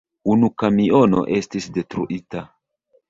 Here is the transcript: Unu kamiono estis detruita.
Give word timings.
Unu 0.35 0.47
kamiono 0.61 1.21
estis 1.41 1.69
detruita. 1.77 2.43